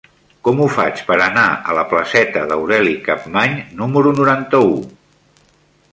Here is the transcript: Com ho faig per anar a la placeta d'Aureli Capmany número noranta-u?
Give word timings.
Com 0.45 0.61
ho 0.61 0.69
faig 0.75 1.03
per 1.09 1.17
anar 1.25 1.43
a 1.51 1.75
la 1.81 1.83
placeta 1.91 2.47
d'Aureli 2.53 2.97
Capmany 3.11 3.55
número 3.83 4.15
noranta-u? 4.23 4.77